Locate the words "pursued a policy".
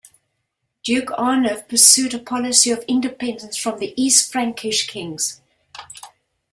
1.67-2.71